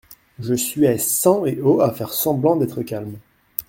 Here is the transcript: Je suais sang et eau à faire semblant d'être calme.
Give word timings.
Je 0.39 0.55
suais 0.55 0.97
sang 0.97 1.45
et 1.45 1.61
eau 1.61 1.81
à 1.81 1.93
faire 1.93 2.11
semblant 2.11 2.55
d'être 2.55 2.81
calme. 2.81 3.19